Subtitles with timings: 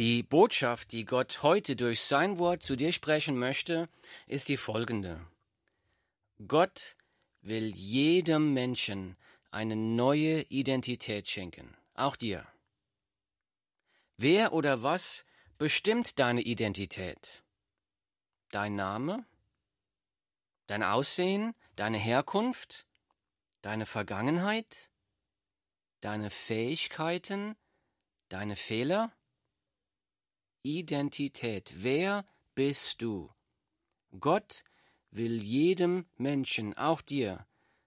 [0.00, 3.86] Die Botschaft, die Gott heute durch sein Wort zu dir sprechen möchte,
[4.26, 5.20] ist die folgende.
[6.48, 6.96] Gott
[7.42, 9.18] will jedem Menschen
[9.50, 12.46] eine neue Identität schenken, auch dir.
[14.16, 15.26] Wer oder was
[15.58, 17.42] bestimmt deine Identität?
[18.52, 19.26] Dein Name?
[20.66, 21.54] Dein Aussehen?
[21.76, 22.86] Deine Herkunft?
[23.60, 24.88] Deine Vergangenheit?
[26.00, 27.54] Deine Fähigkeiten?
[28.30, 29.12] Deine Fehler?
[30.62, 31.72] Identität.
[31.76, 33.30] Wer bist du?
[34.18, 34.64] Gott
[35.10, 37.46] will jedem Menschen, auch dir,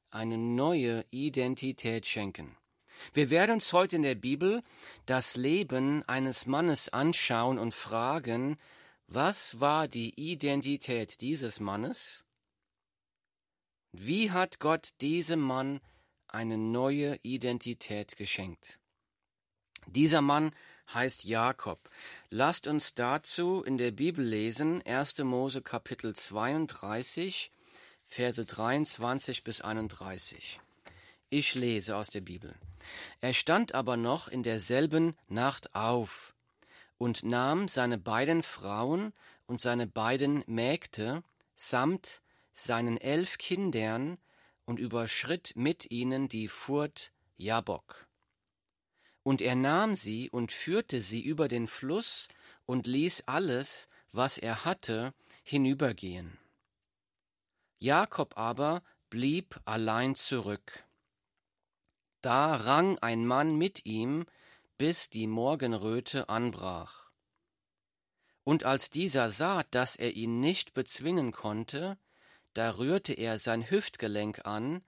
[0.09, 2.57] eine neue Identität schenken.
[3.13, 4.61] Wir werden uns heute in der Bibel
[5.05, 8.57] das Leben eines Mannes anschauen und fragen,
[9.07, 12.25] was war die Identität dieses Mannes?
[13.91, 15.79] Wie hat Gott diesem Mann
[16.27, 18.79] eine neue Identität geschenkt?
[19.87, 20.51] Dieser Mann
[20.91, 21.79] heißt Jakob.
[22.29, 25.19] Lasst uns dazu in der Bibel lesen 1.
[25.19, 27.51] Mose Kapitel 32,
[28.05, 30.59] Verse 23 bis 31.
[31.29, 32.53] Ich lese aus der Bibel.
[33.21, 36.33] Er stand aber noch in derselben Nacht auf
[36.97, 39.13] und nahm seine beiden Frauen
[39.47, 41.23] und seine beiden Mägde
[41.55, 42.21] samt
[42.53, 44.17] seinen elf Kindern
[44.65, 48.02] und überschritt mit ihnen die Furt Jabok.
[49.23, 52.27] Und er nahm sie und führte sie über den Fluss
[52.65, 56.37] und ließ alles, was er hatte, hinübergehen.
[57.79, 60.85] Jakob aber blieb allein zurück.
[62.21, 64.25] Da rang ein Mann mit ihm,
[64.77, 67.11] bis die Morgenröte anbrach.
[68.43, 71.97] Und als dieser sah, dass er ihn nicht bezwingen konnte,
[72.53, 74.83] da rührte er sein Hüftgelenk an,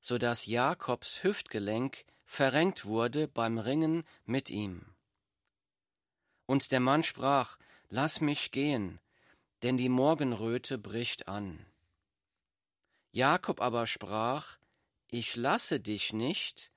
[0.00, 4.94] so dass Jakobs Hüftgelenk verrenkt wurde beim Ringen mit ihm.
[6.46, 7.58] Und der Mann sprach,
[7.88, 8.98] Lass mich gehen,
[9.62, 11.64] denn die Morgenröte bricht an.
[13.12, 14.58] Jakob aber sprach,
[15.08, 16.72] Ich lasse dich nicht,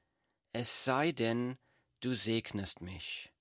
[0.53, 1.57] es sei denn,
[2.01, 3.31] du segnest mich.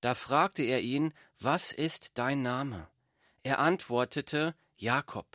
[0.00, 2.88] Da fragte er ihn, Was ist dein Name?
[3.42, 5.26] Er antwortete, Jakob.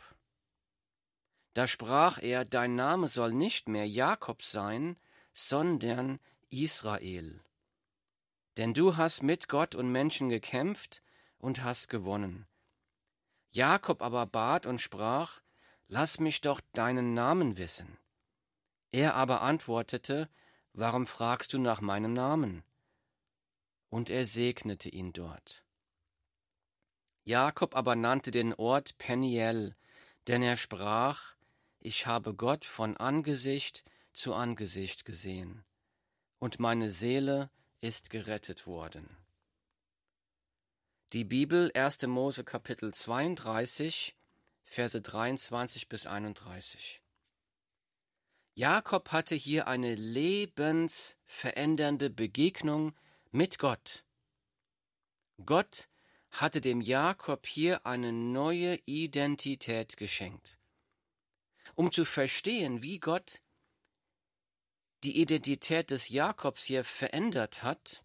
[1.58, 4.96] Da sprach er, Dein Name soll nicht mehr Jakob sein,
[5.32, 6.20] sondern
[6.50, 7.42] Israel.
[8.56, 11.02] Denn du hast mit Gott und Menschen gekämpft
[11.36, 12.46] und hast gewonnen.
[13.50, 15.40] Jakob aber bat und sprach,
[15.88, 17.98] Lass mich doch deinen Namen wissen.
[18.92, 20.28] Er aber antwortete,
[20.74, 22.62] Warum fragst du nach meinem Namen?
[23.90, 25.64] Und er segnete ihn dort.
[27.24, 29.74] Jakob aber nannte den Ort Peniel,
[30.28, 31.34] denn er sprach,
[31.80, 35.64] ich habe Gott von Angesicht zu Angesicht gesehen,
[36.38, 37.50] und meine Seele
[37.80, 39.16] ist gerettet worden.
[41.12, 42.02] Die Bibel 1.
[42.02, 44.16] Mose Kapitel 32,
[44.62, 47.00] Verse 23 bis 31.
[48.54, 52.94] Jakob hatte hier eine lebensverändernde Begegnung
[53.30, 54.04] mit Gott.
[55.46, 55.88] Gott
[56.30, 60.57] hatte dem Jakob hier eine neue Identität geschenkt
[61.78, 63.40] um zu verstehen, wie Gott
[65.04, 68.02] die Identität des Jakobs hier verändert hat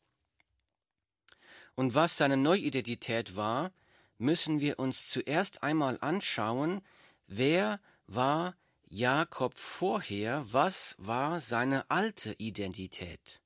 [1.74, 3.74] und was seine Neuidentität war,
[4.20, 6.86] müssen wir uns zuerst einmal anschauen,
[7.26, 8.56] wer war
[8.90, 13.42] Jakob vorher, was war seine alte Identität.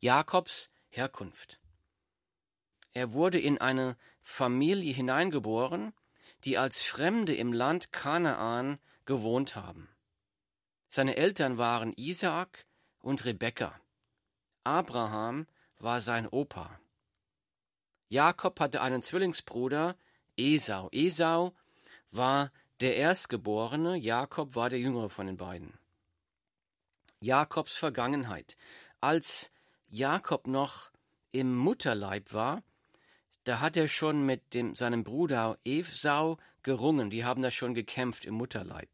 [0.00, 1.60] Jakobs Herkunft.
[2.94, 5.92] Er wurde in eine Familie hineingeboren,
[6.44, 9.88] die als Fremde im Land Kanaan gewohnt haben.
[10.88, 12.66] Seine Eltern waren Isaak
[13.00, 13.80] und Rebekka.
[14.64, 15.46] Abraham
[15.78, 16.78] war sein Opa.
[18.08, 19.96] Jakob hatte einen Zwillingsbruder,
[20.36, 20.88] Esau.
[20.92, 21.54] Esau
[22.10, 25.78] war der Erstgeborene, Jakob war der Jüngere von den beiden.
[27.20, 28.56] Jakobs Vergangenheit.
[29.00, 29.52] Als
[29.88, 30.90] Jakob noch
[31.30, 32.62] im Mutterleib war,
[33.44, 38.24] da hat er schon mit dem, seinem Bruder Esau gerungen, die haben da schon gekämpft
[38.24, 38.88] im Mutterleib.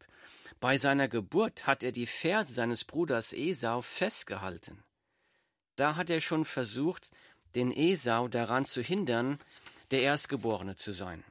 [0.59, 4.83] Bei seiner Geburt hat er die Ferse seines Bruders Esau festgehalten.
[5.75, 7.11] Da hat er schon versucht,
[7.55, 9.39] den Esau daran zu hindern,
[9.91, 11.23] der Erstgeborene zu sein.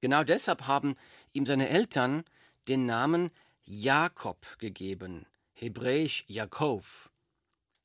[0.00, 0.96] Genau deshalb haben
[1.32, 2.24] ihm seine Eltern
[2.68, 3.30] den Namen
[3.62, 7.10] Jakob gegeben, hebräisch Jakov.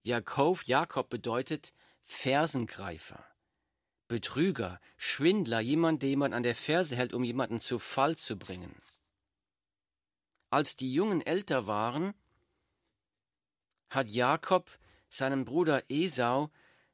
[0.03, 3.26] Jakov, Jakob bedeutet Fersengreifer.
[4.07, 8.75] Betrüger, Schwindler, jemand, der jemand an der Ferse hält, um jemanden zu Fall zu bringen.
[10.50, 12.13] Als die Jungen älter waren,
[13.89, 14.69] hat Jakob
[15.09, 16.50] seinem Bruder Esau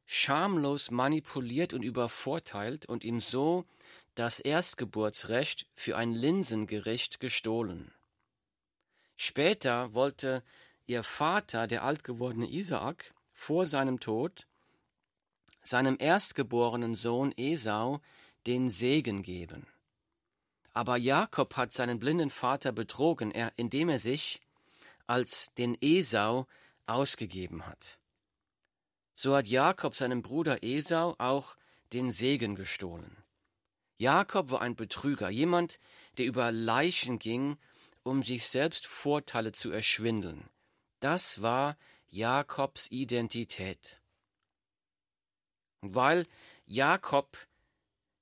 [0.05, 3.65] schamlos manipuliert und übervorteilt und ihm so
[4.15, 7.93] das Erstgeburtsrecht für ein Linsengericht gestohlen.
[9.15, 10.43] Später wollte
[10.85, 14.47] ihr Vater, der altgewordene Isaak, vor seinem Tod
[15.63, 18.01] seinem erstgeborenen Sohn Esau
[18.45, 19.67] den Segen geben.
[20.73, 24.41] Aber Jakob hat seinen blinden Vater betrogen, indem er sich
[25.07, 26.47] als den Esau
[26.85, 27.99] ausgegeben hat.
[29.15, 31.55] So hat Jakob seinem Bruder Esau auch
[31.93, 33.23] den Segen gestohlen.
[33.97, 35.79] Jakob war ein Betrüger, jemand,
[36.17, 37.57] der über Leichen ging,
[38.01, 40.49] um sich selbst Vorteile zu erschwindeln.
[40.99, 41.77] Das war
[42.09, 44.01] Jakobs Identität.
[45.83, 46.25] Weil
[46.65, 47.37] Jakob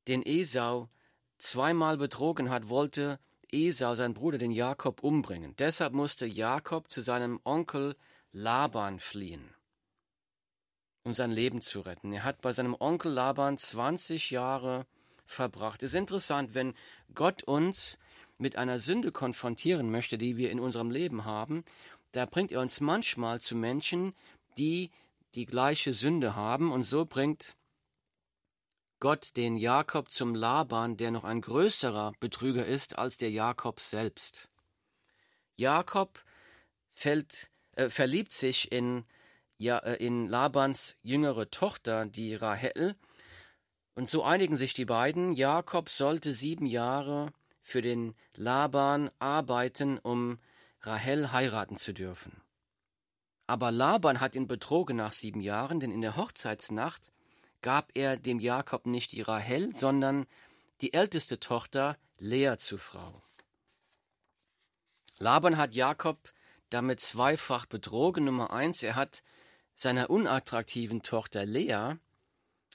[0.08, 0.90] den Esau
[1.38, 3.20] zweimal betrogen hat, wollte
[3.52, 5.56] Esau, sein Bruder, den Jakob umbringen.
[5.58, 7.96] Deshalb musste Jakob zu seinem Onkel
[8.32, 9.54] Laban fliehen,
[11.04, 12.14] um sein Leben zu retten.
[12.14, 14.86] Er hat bei seinem Onkel Laban 20 Jahre
[15.26, 15.84] verbracht.
[15.84, 16.74] Es ist interessant, wenn
[17.14, 18.00] Gott uns
[18.38, 21.64] mit einer Sünde konfrontieren möchte, die wir in unserem Leben haben,
[22.12, 24.14] da bringt er uns manchmal zu Menschen,
[24.58, 24.92] die
[25.36, 27.56] die gleiche Sünde haben, und so bringt
[29.00, 34.50] Gott den Jakob zum Laban, der noch ein größerer Betrüger ist als der Jakob selbst.
[35.56, 36.24] Jakob
[36.92, 39.06] fällt, äh, verliebt sich in,
[39.58, 42.96] ja, äh, in Labans jüngere Tochter, die Rahel,
[43.96, 45.34] und so einigen sich die beiden.
[45.34, 50.40] Jakob sollte sieben Jahre für den Laban arbeiten, um
[50.82, 52.42] Rahel heiraten zu dürfen.
[53.52, 57.12] Aber Laban hat ihn betrogen nach sieben Jahren, denn in der Hochzeitsnacht
[57.62, 60.26] gab er dem Jakob nicht die Rahel, sondern
[60.80, 63.22] die älteste Tochter Lea zur Frau.
[65.18, 66.32] Laban hat Jakob
[66.70, 68.24] damit zweifach betrogen.
[68.24, 69.22] Nummer eins, er hat
[69.76, 71.96] seiner unattraktiven Tochter Lea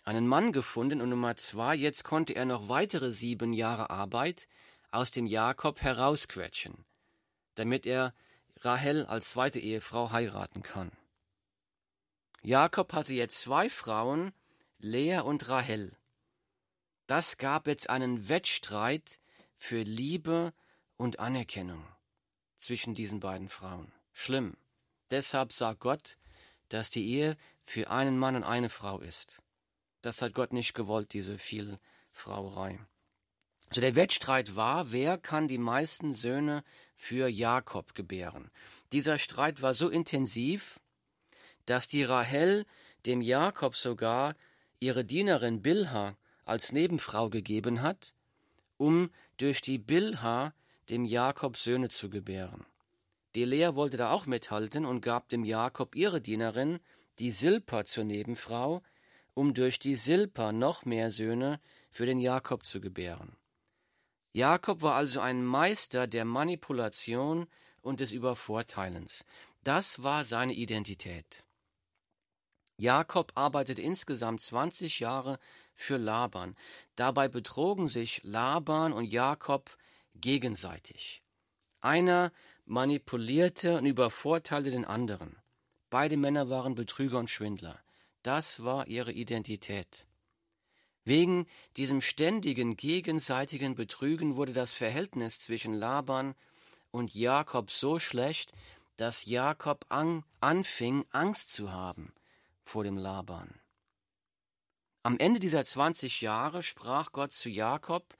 [0.05, 4.47] einen Mann gefunden und Nummer zwei, jetzt konnte er noch weitere sieben Jahre Arbeit
[4.91, 6.85] aus dem Jakob herausquetschen,
[7.55, 8.13] damit er
[8.61, 10.91] Rahel als zweite Ehefrau heiraten kann.
[12.43, 14.33] Jakob hatte jetzt zwei Frauen,
[14.79, 15.97] Lea und Rahel.
[17.07, 19.21] Das gab jetzt einen Wettstreit
[19.55, 20.53] für Liebe
[20.97, 21.87] und Anerkennung
[22.59, 23.93] zwischen diesen beiden Frauen.
[24.13, 24.57] Schlimm.
[25.11, 26.19] Deshalb sagt Gott,
[26.69, 29.43] dass die Ehe für einen Mann und eine Frau ist.
[30.03, 32.79] Das hat Gott nicht gewollt, diese Vielfrauerei.
[33.69, 36.63] Also der Wettstreit war, wer kann die meisten Söhne
[36.97, 38.51] für Jakob gebären.
[38.93, 40.81] Dieser Streit war so intensiv,
[41.67, 42.65] dass die Rahel
[43.05, 44.35] dem Jakob sogar
[44.81, 48.15] ihre Dienerin Bilha als Nebenfrau gegeben hat,
[48.79, 50.55] um durch die Bilha
[50.89, 52.65] dem Jakob Söhne zu gebären.
[53.35, 56.81] Die Lea wollte da auch mithalten und gab dem Jakob ihre Dienerin,
[57.19, 58.83] die Silpa, zur Nebenfrau,
[59.35, 61.61] um durch die Silpa noch mehr Söhne
[61.91, 63.37] für den Jakob zu gebären.
[64.37, 67.47] Jakob war also ein Meister der Manipulation
[67.81, 69.25] und des Übervorteilens.
[69.65, 71.43] Das war seine Identität.
[72.77, 75.39] Jakob arbeitete insgesamt 20 Jahre
[75.73, 76.55] für Laban.
[76.97, 79.75] Dabei betrogen sich Laban und Jakob
[80.15, 81.23] gegenseitig.
[81.81, 82.31] Einer
[82.67, 85.39] manipulierte und übervorteilte den anderen.
[85.89, 87.81] Beide Männer waren Betrüger und Schwindler.
[88.23, 90.07] Das war ihre Identität.
[91.07, 91.47] Wegen
[91.77, 96.35] diesem ständigen gegenseitigen Betrügen wurde das Verhältnis zwischen Laban
[96.91, 98.53] und Jakob so schlecht,
[98.97, 102.13] dass Jakob an, anfing, Angst zu haben
[102.65, 103.61] vor dem Laban.
[105.05, 108.17] Am Ende dieser 20 Jahre sprach Gott zu Jakob,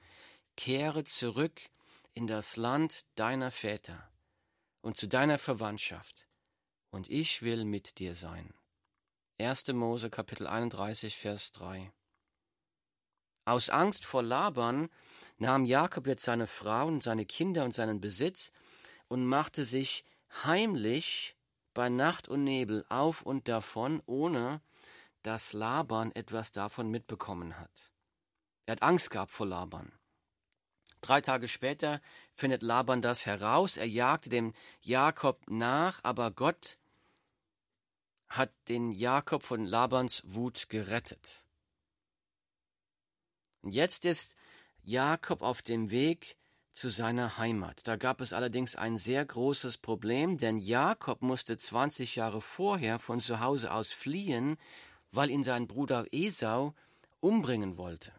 [0.55, 1.59] kehre zurück
[2.13, 4.09] in das Land deiner Väter
[4.79, 6.29] und zu deiner Verwandtschaft,
[6.91, 8.53] und ich will mit dir sein.
[9.39, 9.67] 1.
[9.73, 11.91] Mose Kapitel 31 Vers 3
[13.47, 14.89] Aus Angst vor Laban
[15.37, 18.51] nahm Jakob jetzt seine Frauen, seine Kinder und seinen Besitz
[19.07, 20.03] und machte sich
[20.43, 21.37] heimlich
[21.73, 24.59] bei Nacht und Nebel auf und davon, ohne
[25.23, 27.93] dass Laban etwas davon mitbekommen hat.
[28.65, 29.93] Er hat Angst gehabt vor Laban.
[30.99, 32.01] Drei Tage später
[32.33, 33.77] findet Laban das heraus.
[33.77, 36.77] Er jagte dem Jakob nach, aber Gott
[38.27, 41.46] hat den Jakob von Labans Wut gerettet.
[43.67, 44.37] Und jetzt ist
[44.85, 46.37] Jakob auf dem Weg
[46.71, 47.85] zu seiner Heimat.
[47.85, 53.19] Da gab es allerdings ein sehr großes Problem, denn Jakob musste 20 Jahre vorher von
[53.19, 54.55] zu Hause aus fliehen,
[55.11, 56.75] weil ihn sein Bruder Esau
[57.19, 58.13] umbringen wollte.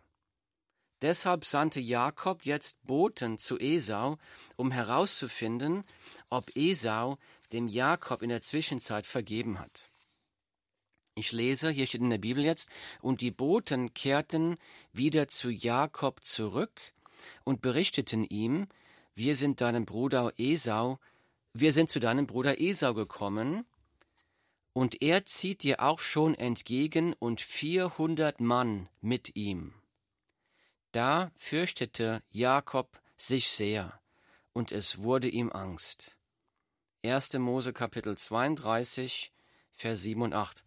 [1.01, 4.19] Deshalb sandte Jakob jetzt Boten zu Esau,
[4.57, 5.83] um herauszufinden,
[6.29, 7.17] ob Esau
[7.55, 9.89] dem Jakob in der Zwischenzeit vergeben hat.
[11.19, 12.71] Ich lese, hier steht in der Bibel jetzt,
[13.03, 14.57] und die Boten kehrten
[14.93, 16.81] wieder zu Jakob zurück
[17.43, 18.69] und berichteten ihm,
[19.17, 21.01] wir sind deinem Bruder Esau,
[21.55, 23.67] wir sind zu deinem Bruder Esau gekommen,
[24.75, 29.75] und er zieht dir auch schon entgegen und vierhundert Mann mit ihm.
[30.93, 34.01] Da fürchtete Jakob sich sehr,
[34.53, 36.17] und es wurde ihm Angst.
[37.03, 37.33] 1.
[37.39, 39.33] Mose Kapitel 32,
[39.73, 40.65] Vers 7 und 8.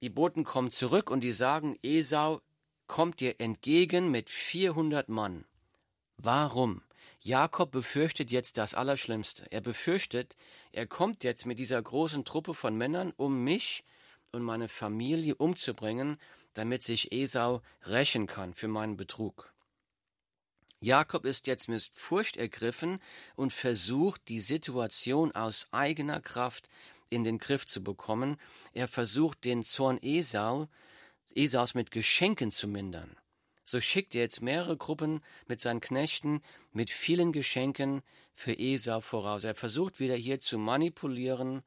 [0.00, 2.40] Die Boten kommen zurück und die sagen, Esau
[2.86, 5.44] kommt dir entgegen mit 400 Mann.
[6.16, 6.82] Warum?
[7.20, 9.50] Jakob befürchtet jetzt das Allerschlimmste.
[9.50, 10.36] Er befürchtet,
[10.72, 13.84] er kommt jetzt mit dieser großen Truppe von Männern, um mich
[14.30, 16.18] und meine Familie umzubringen,
[16.54, 19.52] damit sich Esau rächen kann für meinen Betrug.
[20.80, 23.00] Jakob ist jetzt mit Furcht ergriffen
[23.34, 26.68] und versucht, die Situation aus eigener Kraft
[27.10, 28.36] in den Griff zu bekommen.
[28.72, 30.68] Er versucht, den Zorn Esau,
[31.34, 33.16] Esaus mit Geschenken zu mindern.
[33.64, 36.40] So schickt er jetzt mehrere Gruppen mit seinen Knechten
[36.72, 39.44] mit vielen Geschenken für Esau voraus.
[39.44, 41.62] Er versucht wieder hier zu manipulieren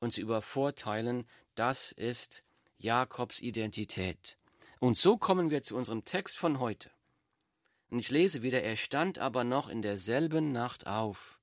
[0.00, 1.28] und zu übervorteilen.
[1.54, 2.42] Das ist
[2.78, 4.38] Jakobs Identität.
[4.80, 6.90] Und so kommen wir zu unserem Text von heute.
[7.90, 11.41] Und ich lese wieder, er stand aber noch in derselben Nacht auf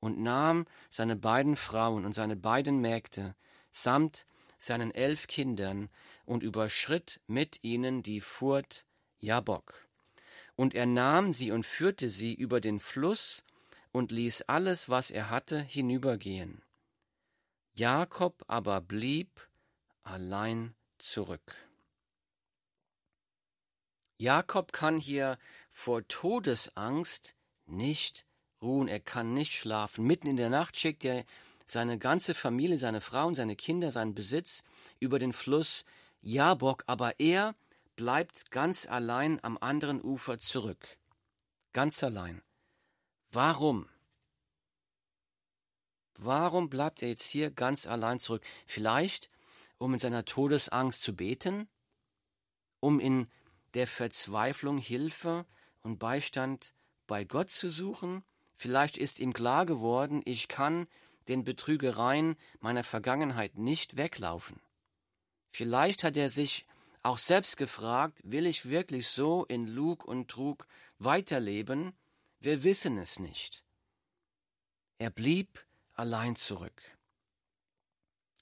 [0.00, 3.34] und nahm seine beiden Frauen und seine beiden Mägde
[3.70, 4.26] samt
[4.58, 5.88] seinen elf Kindern
[6.24, 8.84] und überschritt mit ihnen die Furt
[9.18, 9.88] Jabok.
[10.56, 13.44] Und er nahm sie und führte sie über den Fluss
[13.92, 16.62] und ließ alles, was er hatte, hinübergehen.
[17.74, 19.48] Jakob aber blieb
[20.02, 21.54] allein zurück.
[24.18, 25.38] Jakob kann hier
[25.70, 28.26] vor Todesangst nicht
[28.62, 30.06] ruhen, er kann nicht schlafen.
[30.06, 31.24] Mitten in der Nacht schickt er
[31.64, 34.64] seine ganze Familie, seine Frauen, seine Kinder, seinen Besitz
[34.98, 35.84] über den Fluss
[36.20, 37.54] Jabok, aber er
[37.96, 40.98] bleibt ganz allein am anderen Ufer zurück.
[41.72, 42.42] Ganz allein.
[43.30, 43.88] Warum?
[46.18, 48.42] Warum bleibt er jetzt hier ganz allein zurück?
[48.66, 49.30] Vielleicht,
[49.78, 51.68] um in seiner Todesangst zu beten,
[52.80, 53.28] um in
[53.74, 55.46] der Verzweiflung Hilfe
[55.82, 56.74] und Beistand
[57.06, 58.24] bei Gott zu suchen?
[58.60, 60.86] Vielleicht ist ihm klar geworden, ich kann
[61.28, 64.60] den Betrügereien meiner Vergangenheit nicht weglaufen.
[65.48, 66.66] Vielleicht hat er sich
[67.02, 70.66] auch selbst gefragt, will ich wirklich so in Lug und Trug
[70.98, 71.94] weiterleben?
[72.38, 73.64] Wir wissen es nicht.
[74.98, 75.64] Er blieb
[75.94, 76.82] allein zurück.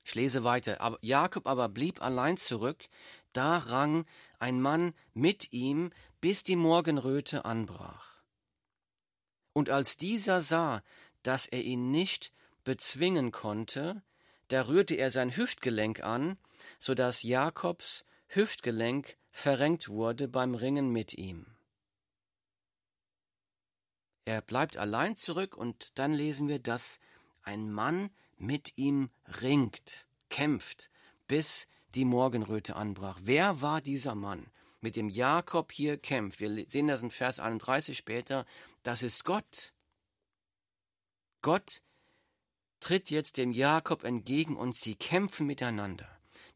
[0.02, 0.98] Ich lese weiter.
[1.00, 2.88] Jakob aber blieb allein zurück,
[3.32, 4.04] da rang
[4.40, 8.17] ein Mann mit ihm, bis die Morgenröte anbrach.
[9.58, 10.84] Und als dieser sah,
[11.24, 12.30] dass er ihn nicht
[12.62, 14.04] bezwingen konnte,
[14.46, 16.38] da rührte er sein Hüftgelenk an,
[16.78, 21.44] so dass Jakobs Hüftgelenk verrenkt wurde beim Ringen mit ihm.
[24.26, 27.00] Er bleibt allein zurück und dann lesen wir, dass
[27.42, 29.10] ein Mann mit ihm
[29.42, 30.88] ringt, kämpft,
[31.26, 33.18] bis die Morgenröte anbrach.
[33.24, 36.38] Wer war dieser Mann, mit dem Jakob hier kämpft?
[36.38, 38.46] Wir sehen das in Vers 31 später.
[38.82, 39.72] Das ist Gott.
[41.42, 41.82] Gott
[42.80, 46.08] tritt jetzt dem Jakob entgegen und sie kämpfen miteinander.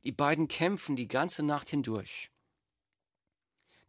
[0.05, 2.31] Die beiden kämpfen die ganze Nacht hindurch.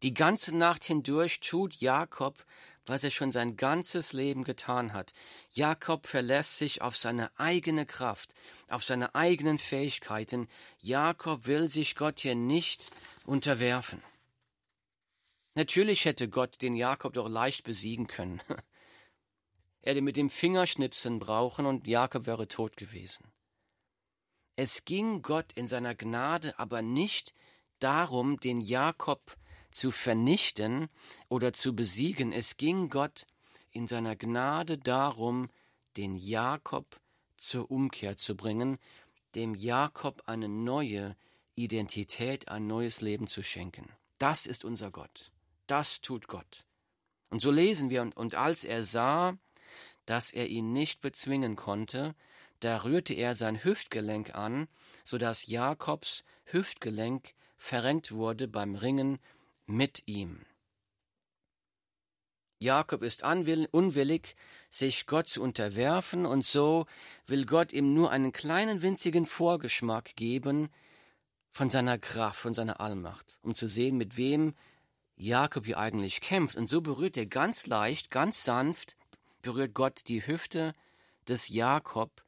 [0.04, 2.46] Die ganze Nacht hindurch tut Jakob,
[2.86, 5.14] was er schon sein ganzes Leben getan hat.
[5.52, 8.36] Jakob verlässt sich auf seine eigene Kraft,
[8.70, 10.50] auf seine eigenen Fähigkeiten.
[10.80, 12.92] Jakob will sich Gott hier nicht
[13.26, 14.02] unterwerfen.
[15.56, 18.42] Natürlich hätte Gott den Jakob doch leicht besiegen können.
[19.86, 23.34] Er hätte mit dem Fingerschnipsen brauchen und Jakob wäre tot gewesen.
[24.56, 27.34] Es ging Gott in seiner Gnade aber nicht
[27.80, 29.36] darum, den Jakob
[29.72, 30.88] zu vernichten
[31.28, 32.32] oder zu besiegen.
[32.32, 33.28] Es ging Gott
[33.72, 35.50] in seiner Gnade darum,
[35.98, 37.02] den Jakob
[37.36, 38.78] zur Umkehr zu bringen,
[39.36, 41.18] dem Jakob eine neue
[41.56, 43.90] Identität, ein neues Leben zu schenken.
[44.18, 45.33] Das ist unser Gott.
[45.74, 46.68] Das tut Gott.
[47.32, 49.40] Und so lesen wir, und, und als er sah,
[50.06, 52.14] dass er ihn nicht bezwingen konnte,
[52.60, 54.68] da rührte er sein Hüftgelenk an,
[55.04, 59.18] so dass Jakobs Hüftgelenk verrenkt wurde beim Ringen
[59.66, 60.46] mit ihm.
[62.60, 64.36] Jakob ist unwillig,
[64.70, 66.86] sich Gott zu unterwerfen, und so
[67.26, 70.70] will Gott ihm nur einen kleinen winzigen Vorgeschmack geben
[71.52, 74.54] von seiner Kraft, von seiner Allmacht, um zu sehen, mit wem
[75.26, 76.56] Jakob hier eigentlich kämpft.
[76.56, 78.96] Und so berührt er ganz leicht, ganz sanft,
[79.42, 80.74] berührt Gott die Hüfte
[81.28, 82.24] des Jakob,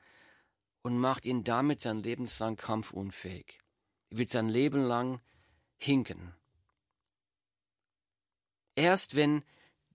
[0.85, 3.59] und macht ihn damit sein lebenslang kampfunfähig.
[4.11, 5.19] Er wird sein Leben lang
[5.77, 6.35] hinken.
[8.75, 9.43] Erst wenn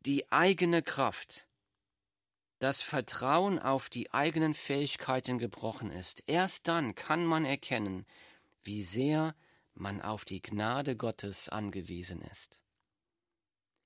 [0.00, 1.49] die eigene Kraft,
[2.59, 8.04] das Vertrauen auf die eigenen Fähigkeiten gebrochen ist, erst dann kann man erkennen,
[8.64, 9.37] wie sehr
[9.75, 12.64] man auf die Gnade Gottes angewiesen ist.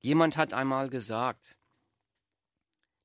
[0.05, 1.57] Jemand hat einmal gesagt,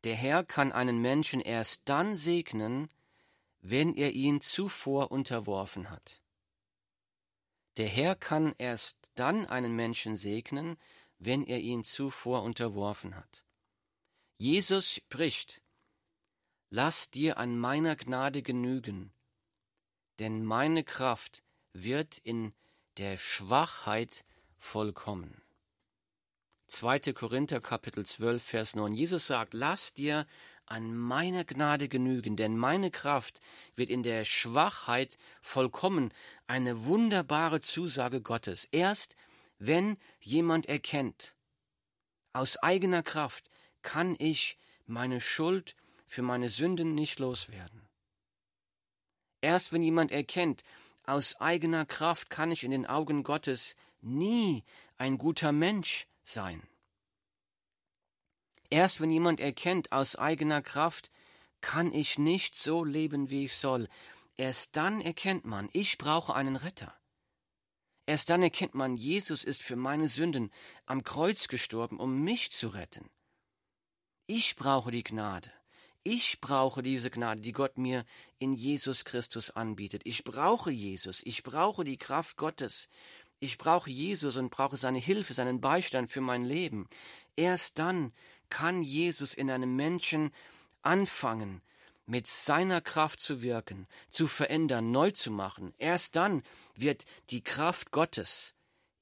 [0.04, 2.90] der Herr kann einen Menschen erst dann segnen,
[3.62, 6.22] wenn er ihn zuvor unterworfen hat.
[7.78, 10.78] Der Herr kann erst dann einen Menschen segnen,
[11.20, 13.46] wenn er ihn zuvor unterworfen hat.
[14.38, 15.64] Jesus spricht,
[16.70, 19.14] Lass dir an meiner Gnade genügen,
[20.20, 22.54] denn meine Kraft wird in
[22.98, 24.26] der Schwachheit
[24.58, 25.42] vollkommen.
[26.70, 27.14] 2.
[27.14, 28.94] Korinther Kapitel 12 Vers 9.
[28.94, 30.28] Jesus sagt, lass dir
[30.68, 33.42] an meiner Gnade genügen, denn meine Kraft
[33.74, 36.14] wird in der Schwachheit vollkommen.
[36.46, 38.68] Eine wunderbare Zusage Gottes.
[38.72, 39.16] Erst
[39.58, 41.36] wenn jemand erkennt,
[42.34, 43.50] aus eigener Kraft
[43.82, 47.90] kann ich meine Schuld für meine Sünden nicht loswerden.
[49.42, 50.64] Erst wenn jemand erkennt,
[51.06, 54.64] aus eigener Kraft kann ich in den Augen Gottes nie
[54.98, 56.68] ein guter Mensch sein.
[58.70, 61.12] Erst wenn jemand erkennt, aus eigener Kraft
[61.62, 63.90] kann ich nicht so leben, wie ich soll,
[64.38, 66.94] erst dann erkennt man, ich brauche einen Retter.
[68.06, 70.52] Erst dann erkennt man, Jesus ist für meine Sünden
[70.86, 73.10] am Kreuz gestorben, um mich zu retten.
[74.26, 75.52] Ich brauche die Gnade.
[76.04, 78.06] Ich brauche diese Gnade, die Gott mir
[78.40, 80.02] in Jesus Christus anbietet.
[80.06, 81.22] Ich brauche Jesus.
[81.24, 82.88] Ich brauche die Kraft Gottes.
[83.40, 86.90] Ich brauche Jesus und brauche seine Hilfe, seinen Beistand für mein Leben.
[87.36, 88.12] Erst dann
[88.50, 90.32] kann Jesus in einem Menschen
[90.82, 91.62] anfangen,
[92.06, 95.74] mit seiner Kraft zu wirken, zu verändern, neu zu machen.
[95.78, 96.44] Erst dann
[96.76, 98.56] wird die Kraft Gottes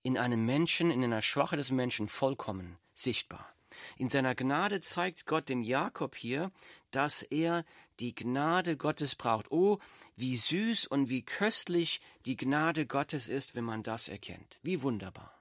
[0.04, 3.57] in einem Menschen, in einer Schwache des Menschen vollkommen sichtbar.
[3.98, 6.52] In seiner Gnade zeigt Gott dem Jakob hier,
[6.92, 7.66] dass er
[8.00, 9.52] die Gnade Gottes braucht.
[9.52, 9.80] Oh,
[10.16, 14.60] wie süß und wie köstlich die Gnade Gottes ist, wenn man das erkennt.
[14.64, 15.34] Wie wunderbar.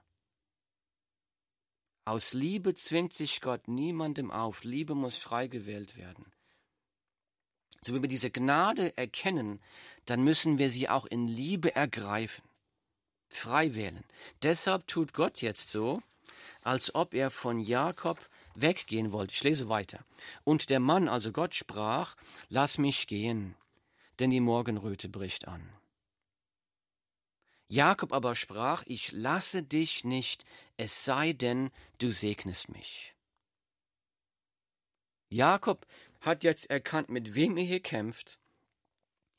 [2.05, 4.63] Aus Liebe zwingt sich Gott niemandem auf.
[4.63, 6.31] Liebe muss frei gewählt werden.
[7.81, 9.61] So wie wir diese Gnade erkennen,
[10.05, 12.43] dann müssen wir sie auch in Liebe ergreifen.
[13.29, 14.03] Frei wählen.
[14.41, 16.01] Deshalb tut Gott jetzt so,
[16.61, 18.17] als ob er von Jakob
[18.55, 19.33] weggehen wollte.
[19.33, 20.03] Ich lese weiter.
[20.43, 22.15] Und der Mann, also Gott, sprach,
[22.49, 23.55] Lass mich gehen,
[24.19, 25.67] denn die Morgenröte bricht an.
[27.67, 30.45] Jakob aber sprach, Ich lasse dich nicht,
[30.77, 33.13] es sei denn, du segnest mich.
[35.29, 35.85] Jakob
[36.21, 38.39] hat jetzt erkannt, mit wem er hier kämpft.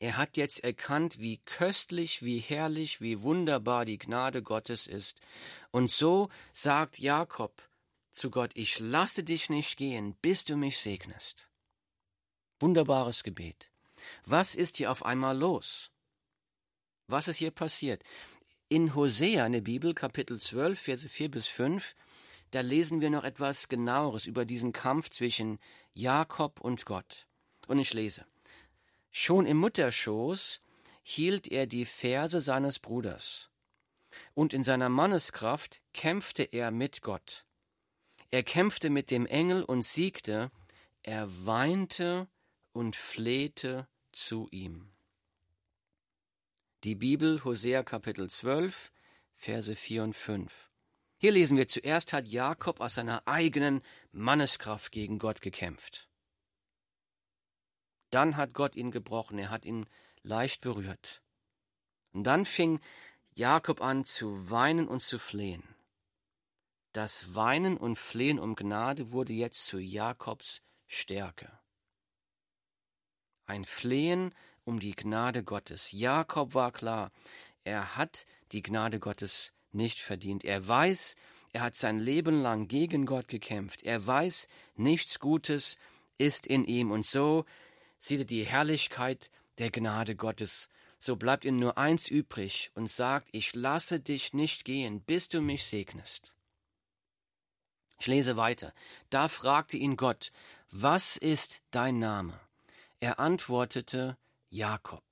[0.00, 5.20] Er hat jetzt erkannt, wie köstlich, wie herrlich, wie wunderbar die Gnade Gottes ist.
[5.72, 7.68] Und so sagt Jakob
[8.12, 11.48] zu Gott, ich lasse dich nicht gehen, bis du mich segnest.
[12.60, 13.70] Wunderbares Gebet.
[14.24, 15.90] Was ist hier auf einmal los?
[17.08, 18.02] Was ist hier passiert?
[18.68, 21.94] In Hosea in der Bibel, Kapitel 12, Verse 4 bis 5,
[22.50, 25.58] da lesen wir noch etwas genaueres über diesen Kampf zwischen
[25.94, 27.26] Jakob und Gott.
[27.66, 28.26] Und ich lese.
[29.20, 30.60] Schon im Mutterschoß
[31.02, 33.50] hielt er die Verse seines Bruders.
[34.32, 37.44] Und in seiner Manneskraft kämpfte er mit Gott.
[38.30, 40.52] Er kämpfte mit dem Engel und siegte.
[41.02, 42.28] Er weinte
[42.72, 44.88] und flehte zu ihm.
[46.84, 48.92] Die Bibel, Hosea Kapitel 12,
[49.32, 50.70] Verse 4 und 5.
[51.16, 56.08] Hier lesen wir, zuerst hat Jakob aus seiner eigenen Manneskraft gegen Gott gekämpft.
[58.10, 59.86] Dann hat Gott ihn gebrochen, er hat ihn
[60.22, 61.22] leicht berührt.
[62.12, 62.80] Und dann fing
[63.34, 65.62] Jakob an zu weinen und zu flehen.
[66.92, 71.52] Das Weinen und Flehen um Gnade wurde jetzt zu Jakobs Stärke.
[73.46, 75.92] Ein Flehen um die Gnade Gottes.
[75.92, 77.12] Jakob war klar,
[77.64, 80.44] er hat die Gnade Gottes nicht verdient.
[80.44, 81.16] Er weiß,
[81.52, 83.82] er hat sein Leben lang gegen Gott gekämpft.
[83.82, 85.78] Er weiß, nichts Gutes
[86.16, 86.90] ist in ihm.
[86.90, 87.44] Und so
[87.98, 90.68] sieht er die Herrlichkeit der Gnade Gottes.
[90.98, 95.40] So bleibt ihm nur eins übrig und sagt, ich lasse dich nicht gehen, bis du
[95.40, 96.34] mich segnest.
[98.00, 98.72] Ich lese weiter.
[99.10, 100.32] Da fragte ihn Gott,
[100.70, 102.38] was ist dein Name?
[103.00, 104.16] Er antwortete,
[104.50, 105.04] Jakob.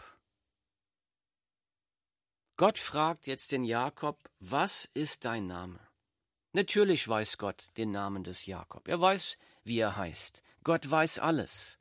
[2.56, 5.78] Gott fragt jetzt den Jakob, was ist dein Name?
[6.52, 8.88] Natürlich weiß Gott den Namen des Jakob.
[8.88, 10.42] Er weiß, wie er heißt.
[10.64, 11.78] Gott weiß alles.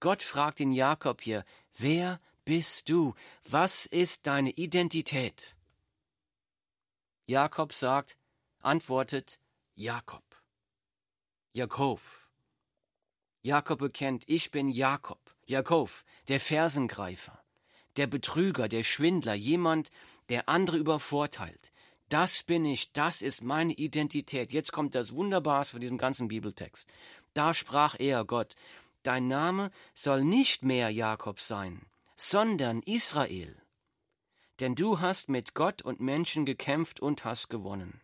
[0.00, 1.44] Gott fragt den Jakob hier,
[1.76, 3.14] wer bist du?
[3.48, 5.56] Was ist deine Identität?
[7.26, 8.16] Jakob sagt,
[8.60, 9.40] antwortet
[9.74, 10.24] Jakob.
[11.52, 12.00] Jakob.
[13.42, 15.90] Jakob bekennt, ich bin Jakob, Jakob,
[16.28, 17.42] der Fersengreifer,
[17.96, 19.90] der Betrüger, der Schwindler, jemand,
[20.28, 21.72] der andere übervorteilt.
[22.08, 24.52] Das bin ich, das ist meine Identität.
[24.52, 26.88] Jetzt kommt das Wunderbarste von diesem ganzen Bibeltext.
[27.34, 28.54] Da sprach er, Gott,
[29.02, 33.60] dein Name soll nicht mehr Jakob sein, sondern Israel.
[34.60, 38.00] Denn du hast mit Gott und Menschen gekämpft und hast gewonnen.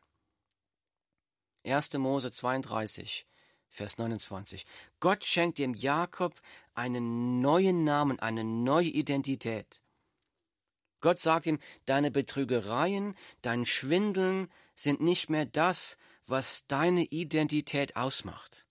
[1.64, 1.94] 1.
[1.94, 3.26] Mose 32,
[3.68, 4.66] Vers 29.
[5.00, 6.40] Gott schenkt dem Jakob
[6.74, 9.82] einen neuen Namen, eine neue Identität.
[11.00, 18.63] Gott sagt ihm, deine Betrügereien, dein Schwindeln sind nicht mehr das, was deine Identität ausmacht.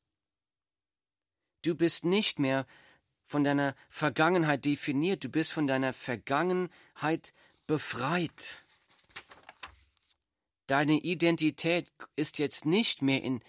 [1.63, 2.67] Du bist nicht mehr
[3.25, 7.33] von deiner Vergangenheit definiert, du bist von deiner Vergangenheit
[7.67, 8.65] befreit.
[10.67, 13.41] Deine Identität ist jetzt nicht mehr in,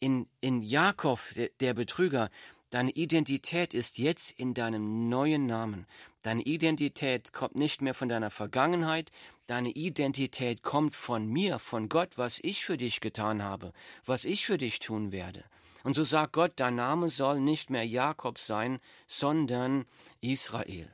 [0.00, 2.28] in, in Jakob, der, der Betrüger.
[2.70, 5.86] Deine Identität ist jetzt in deinem neuen Namen.
[6.22, 9.12] Deine Identität kommt nicht mehr von deiner Vergangenheit,
[9.46, 13.72] deine Identität kommt von mir, von Gott, was ich für dich getan habe,
[14.04, 15.44] was ich für dich tun werde.
[15.84, 19.84] Und so sagt Gott, dein Name soll nicht mehr Jakob sein, sondern
[20.22, 20.90] Israel.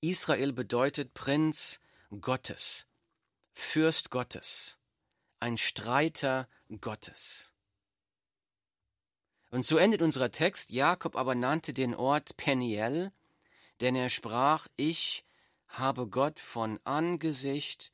[0.00, 1.80] Israel bedeutet Prinz
[2.20, 2.88] Gottes,
[3.52, 4.80] Fürst Gottes,
[5.38, 6.48] ein Streiter
[6.80, 7.54] Gottes.
[9.52, 13.12] Und so endet unser Text, Jakob aber nannte den Ort Peniel,
[13.80, 15.24] denn er sprach, ich
[15.68, 17.92] habe Gott von Angesicht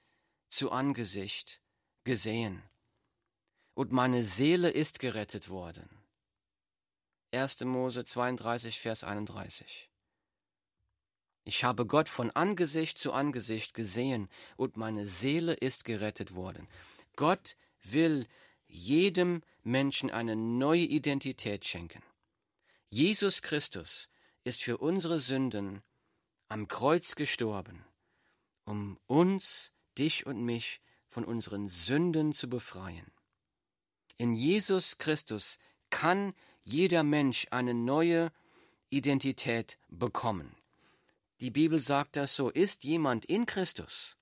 [0.49, 1.61] zu Angesicht
[2.05, 2.63] gesehen
[3.75, 5.89] und meine Seele ist gerettet worden.
[7.33, 7.61] 1.
[7.61, 9.89] Mose 32, Vers 31.
[11.45, 16.69] Ich habe Gott von Angesicht zu Angesicht gesehen und meine Seele ist gerettet worden.
[17.17, 18.27] Gott will
[18.67, 22.03] jedem Menschen eine neue Identität schenken.
[22.91, 24.09] Jesus Christus
[24.45, 25.83] ist für unsere Sünden
[26.49, 27.85] am Kreuz gestorben,
[28.65, 33.11] um uns, dich und mich von unseren Sünden zu befreien.
[34.21, 38.31] In Jesus Christus kann jeder Mensch eine neue
[38.91, 40.55] Identität bekommen.
[41.41, 44.19] Die Bibel sagt das so, ist jemand in Christus,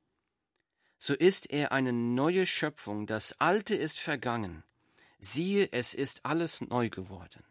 [0.99, 4.63] so ist er eine neue Schöpfung, das Alte ist vergangen,
[5.19, 7.43] siehe, es ist alles neu geworden.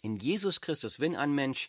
[0.00, 1.68] In Jesus Christus, wenn ein Mensch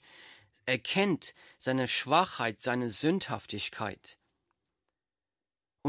[0.67, 4.17] erkennt seine Schwachheit, seine Sündhaftigkeit,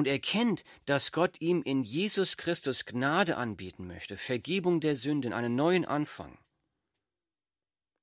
[0.01, 5.57] und erkennt, dass Gott ihm in Jesus Christus Gnade anbieten möchte, Vergebung der Sünden, einen
[5.57, 6.39] neuen Anfang.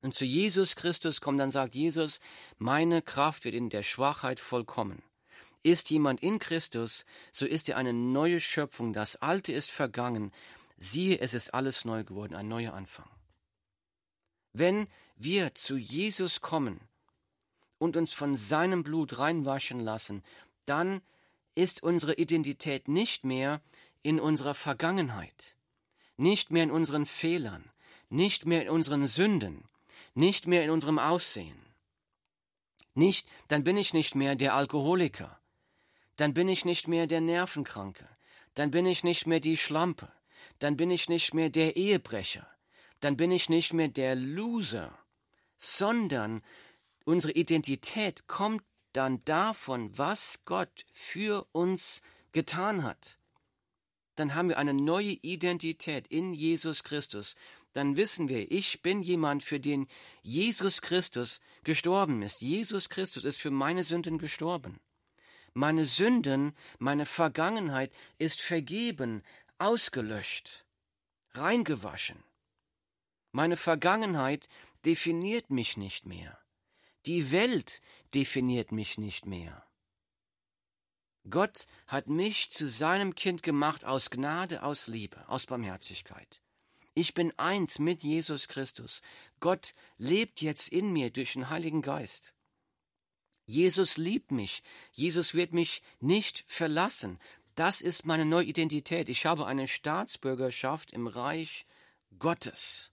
[0.03, 2.19] Und zu Jesus Christus kommt, dann sagt Jesus,
[2.59, 5.01] meine Kraft wird in der Schwachheit vollkommen.
[5.63, 10.31] Ist jemand in Christus, so ist er eine neue Schöpfung, das Alte ist vergangen,
[10.77, 13.09] siehe, es ist alles neu geworden, ein neuer Anfang.
[14.53, 16.79] Wenn wir zu Jesus kommen
[17.79, 20.23] und uns von seinem Blut reinwaschen lassen,
[20.67, 21.01] dann
[21.57, 23.61] ist unsere Identität nicht mehr
[24.03, 25.57] in unserer Vergangenheit,
[26.15, 27.71] nicht mehr in unseren Fehlern,
[28.09, 29.63] nicht mehr in unseren Sünden,
[30.13, 31.57] nicht mehr in unserem Aussehen.
[32.93, 35.39] Nicht, dann bin ich nicht mehr der Alkoholiker,
[36.15, 38.07] dann bin ich nicht mehr der Nervenkranke,
[38.53, 40.11] dann bin ich nicht mehr die Schlampe,
[40.59, 42.47] dann bin ich nicht mehr der Ehebrecher,
[42.99, 44.95] dann bin ich nicht mehr der Loser,
[45.57, 46.43] sondern
[47.03, 53.17] unsere Identität kommt dann davon, was Gott für uns getan hat,
[54.15, 57.35] dann haben wir eine neue Identität in Jesus Christus.
[57.73, 59.87] Dann wissen wir, ich bin jemand, für den
[60.23, 62.41] Jesus Christus gestorben ist.
[62.41, 64.79] Jesus Christus ist für meine Sünden gestorben.
[65.53, 69.23] Meine Sünden, meine Vergangenheit ist vergeben,
[69.59, 70.65] ausgelöscht,
[71.33, 72.23] reingewaschen.
[73.31, 74.49] Meine Vergangenheit
[74.85, 76.39] definiert mich nicht mehr.
[77.07, 77.81] Die Welt
[78.13, 79.65] definiert mich nicht mehr.
[81.29, 86.41] Gott hat mich zu seinem Kind gemacht aus Gnade, aus Liebe, aus Barmherzigkeit.
[86.95, 89.01] Ich bin eins mit Jesus Christus.
[89.39, 92.35] Gott lebt jetzt in mir durch den Heiligen Geist.
[93.45, 94.61] Jesus liebt mich.
[94.91, 97.19] Jesus wird mich nicht verlassen.
[97.55, 99.07] Das ist meine neue Identität.
[99.07, 101.65] Ich habe eine Staatsbürgerschaft im Reich
[102.19, 102.91] Gottes.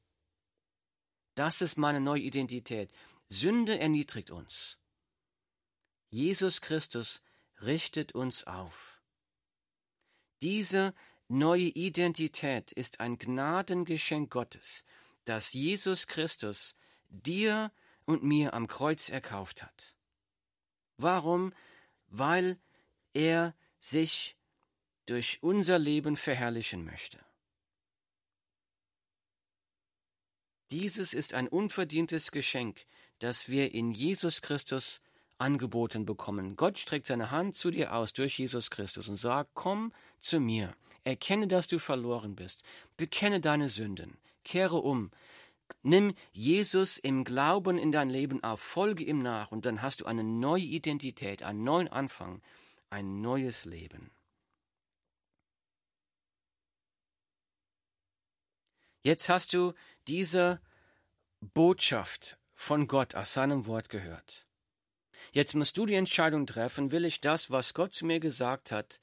[1.35, 2.93] Das ist meine neue Identität.
[3.41, 4.79] Sünde erniedrigt uns.
[6.11, 7.23] Jesus Christus
[7.61, 9.01] richtet uns auf.
[10.43, 10.95] Diese
[11.29, 14.85] neue Identität ist ein Gnadengeschenk Gottes,
[15.25, 16.77] das Jesus Christus
[17.09, 17.73] dir
[18.05, 19.97] und mir am Kreuz erkauft hat.
[20.97, 21.53] Warum?
[22.09, 22.61] Weil
[23.15, 24.37] er sich
[25.07, 27.25] durch unser Leben verherrlichen möchte.
[30.71, 32.87] Dieses ist ein unverdientes Geschenk,
[33.19, 35.01] das wir in Jesus Christus
[35.39, 36.57] angeboten bekommen.
[36.57, 40.75] Gott streckt seine Hand zu dir aus durch Jesus Christus und sagt, komm zu mir,
[41.05, 42.65] erkenne, dass du verloren bist,
[42.97, 45.11] bekenne deine Sünden, kehre um,
[45.83, 50.07] nimm Jesus im Glauben in dein Leben auf, folge ihm nach und dann hast du
[50.07, 52.43] eine neue Identität, einen neuen Anfang,
[52.91, 54.11] ein neues Leben.
[59.03, 59.75] Jetzt hast du
[60.09, 60.63] diese
[61.41, 64.47] Botschaft von Gott aus seinem Wort gehört.
[65.33, 69.01] Jetzt musst du die Entscheidung treffen, will ich das, was Gott zu mir gesagt hat,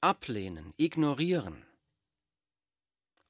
[0.00, 1.66] ablehnen, ignorieren?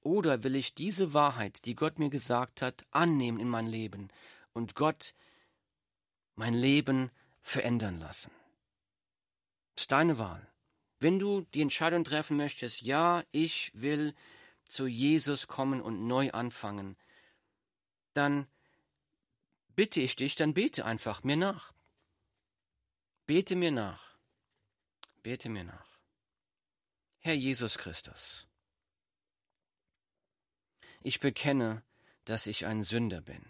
[0.00, 4.08] Oder will ich diese Wahrheit, die Gott mir gesagt hat, annehmen in mein Leben
[4.52, 5.14] und Gott
[6.34, 8.32] mein Leben verändern lassen?
[9.74, 10.46] Das ist deine Wahl.
[11.00, 14.14] Wenn du die Entscheidung treffen möchtest, ja, ich will
[14.64, 16.96] zu Jesus kommen und neu anfangen,
[18.14, 18.46] dann
[19.74, 21.72] bitte ich dich, dann bete einfach mir nach.
[23.26, 24.16] Bete mir nach.
[25.22, 25.98] Bete mir nach.
[27.20, 28.48] Herr Jesus Christus,
[31.02, 31.84] ich bekenne,
[32.24, 33.44] dass ich ein Sünder bin.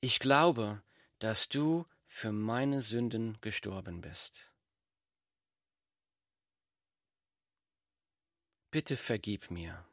[0.00, 0.82] Ich glaube,
[1.18, 4.52] dass du für meine Sünden gestorben bist.
[8.70, 9.86] Bitte vergib mir.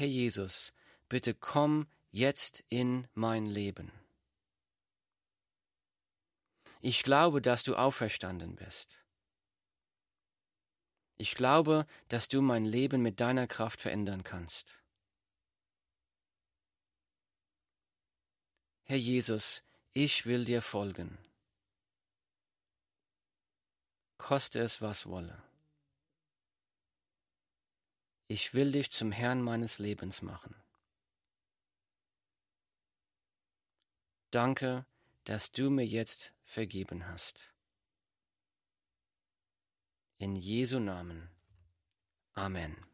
[0.00, 0.72] Herr Jesus,
[1.10, 3.92] bitte komm jetzt in mein Leben.
[6.80, 9.04] Ich glaube, dass du auferstanden bist.
[11.18, 14.82] Ich glaube, dass du mein Leben mit deiner Kraft verändern kannst.
[18.84, 21.18] Herr Jesus, ich will dir folgen.
[24.16, 25.49] Koste es, was wolle.
[28.32, 30.54] Ich will dich zum Herrn meines Lebens machen.
[34.30, 34.86] Danke,
[35.24, 37.56] dass du mir jetzt vergeben hast.
[40.18, 41.28] In Jesu Namen.
[42.34, 42.89] Amen.